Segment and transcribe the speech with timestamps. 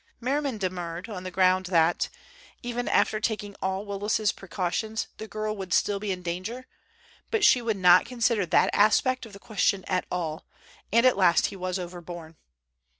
[0.19, 2.09] Merriman demurred on the ground that,
[2.63, 6.65] even after taking all Willis's precautions, the girl would still be in danger,
[7.29, 10.43] but she would not consider that aspect of the question at all,
[10.91, 12.35] and at last he was overborne.